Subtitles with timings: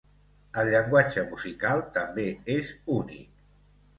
[0.61, 3.47] El llenguatge musical també és únic.